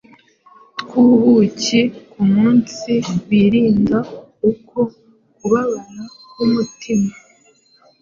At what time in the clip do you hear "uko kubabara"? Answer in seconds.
4.49-6.01